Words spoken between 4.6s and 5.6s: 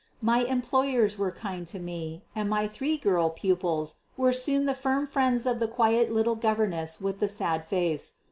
were the firm friends of